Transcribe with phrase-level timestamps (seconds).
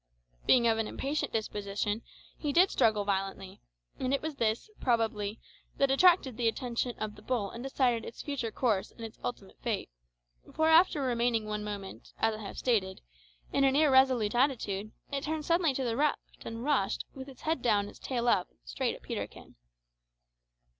[0.47, 2.01] Being of an impatient disposition,
[2.35, 3.61] he did struggle violently,
[3.99, 5.39] and it was this, probably,
[5.77, 9.61] that attracted the attention of the bull and decided its future course and its ultimate
[9.61, 9.91] fate;
[10.55, 13.01] for after remaining one moment, as I have stated,
[13.53, 17.61] in an irresolute attitude, it turned suddenly to the left and rushed, with its head
[17.61, 19.53] down and its tail up, straight at Peterkin.